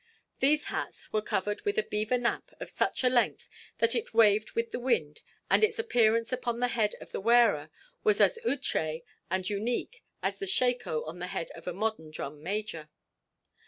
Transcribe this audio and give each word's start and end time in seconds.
These 0.39 0.65
hats 0.73 1.13
were 1.13 1.21
covered 1.21 1.61
with 1.61 1.77
a 1.77 1.83
beaver 1.83 2.17
nap 2.17 2.53
of 2.59 2.71
such 2.71 3.03
a 3.03 3.07
length 3.07 3.47
that 3.77 3.93
it 3.93 4.15
waved 4.15 4.53
with 4.53 4.71
the 4.71 4.79
wind, 4.79 5.21
and 5.47 5.63
its 5.63 5.77
appearance 5.77 6.33
upon 6.33 6.59
the 6.59 6.69
head 6.69 6.95
of 6.99 7.11
the 7.11 7.21
wearer 7.21 7.69
was 8.03 8.19
as 8.19 8.39
outre 8.43 9.01
and 9.29 9.47
unique 9.47 10.03
as 10.23 10.39
the 10.39 10.47
"shako" 10.47 11.03
on 11.03 11.19
the 11.19 11.27
head 11.27 11.51
of 11.51 11.67
a 11.67 11.71
modern 11.75 12.09
drum 12.09 12.41
major. 12.41 12.89